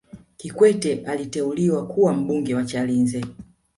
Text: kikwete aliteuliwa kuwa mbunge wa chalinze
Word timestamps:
kikwete 0.37 1.03
aliteuliwa 1.05 1.87
kuwa 1.87 2.13
mbunge 2.13 2.55
wa 2.55 2.65
chalinze 2.65 3.23